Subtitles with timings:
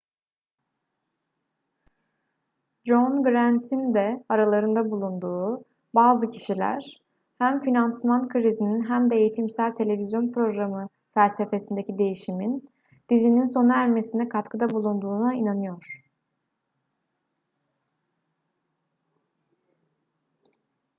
[2.85, 5.63] john grant'ın da aralarında bulunduğu
[5.95, 7.01] bazı kişiler
[7.37, 12.69] hem finansman krizinin hem de eğitimsel televizyon programı felsefesindeki değişimin
[13.09, 16.03] dizininin sona ermesine katkıda bulunduğuna inanıyor